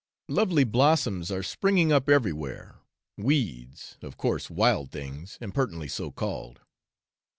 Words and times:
Lovely 0.29 0.63
blossoms 0.63 1.29
are 1.29 1.43
springing 1.43 1.91
up 1.91 2.09
everywhere, 2.09 2.79
weeds, 3.17 3.97
of 4.01 4.17
course, 4.17 4.49
wild 4.49 4.89
things, 4.91 5.37
impertinently 5.41 5.89
so 5.89 6.09
called. 6.09 6.59